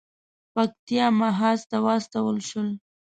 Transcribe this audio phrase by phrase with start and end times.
[0.53, 2.69] پکتیا محاذ ته واستول شول.